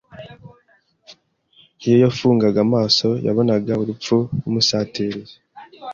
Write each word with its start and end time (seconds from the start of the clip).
iyo 1.83 1.95
yafungaga 2.03 2.59
amaso 2.67 3.07
yabonaga 3.25 3.73
urupfu 3.81 4.15
rumusatiriye, 4.41 5.33